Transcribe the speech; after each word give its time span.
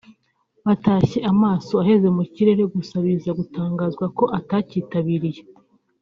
batashye 0.65 1.19
amaso 1.31 1.73
aheze 1.83 2.07
mu 2.17 2.23
kirere 2.33 2.63
gusa 2.75 2.93
biza 3.03 3.29
gutangazwa 3.39 4.05
ko 4.17 4.23
atacyitabiriye 4.39 5.41